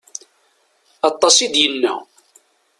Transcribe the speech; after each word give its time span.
Aṭas 1.09 1.37
i 1.45 1.47
d-yenna. 1.53 1.93